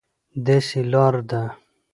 داسې 0.45 0.79
لار 0.91 1.15
ده، 1.29 1.41